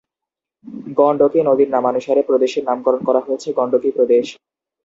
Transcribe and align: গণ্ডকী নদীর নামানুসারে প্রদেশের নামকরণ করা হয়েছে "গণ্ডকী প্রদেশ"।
গণ্ডকী 0.97 1.39
নদীর 1.43 1.69
নামানুসারে 1.69 2.21
প্রদেশের 2.23 2.63
নামকরণ 2.65 3.01
করা 3.07 3.21
হয়েছে 3.21 3.47
"গণ্ডকী 3.57 3.89
প্রদেশ"। 3.91 4.25